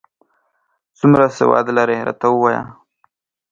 څومره 0.97 1.25
سواد 1.37 1.65
لرې، 1.77 1.97
راته 2.07 2.27
ووایه؟ 2.33 2.63